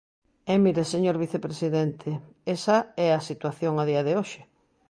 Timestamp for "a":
3.13-3.25, 3.77-3.83